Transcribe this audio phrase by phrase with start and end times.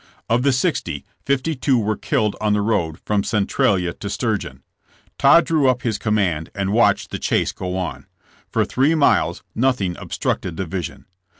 [0.27, 4.63] Of the sixty, fifty two were killed on the road from Centralia to Sturgeon.
[5.19, 6.59] Todd drew up his command 36 JKSS« JAMBS.
[6.59, 8.07] and watched the chase go on.
[8.49, 11.05] For three miles nothing obstructed the vision.